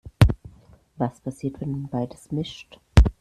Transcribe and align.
Was 0.97 1.19
passiert, 1.21 1.61
wenn 1.61 1.69
man 1.73 1.87
beides 1.87 2.31
mischt? 2.31 2.79